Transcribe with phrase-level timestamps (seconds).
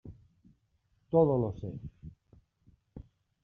[1.11, 1.71] todo lo sé.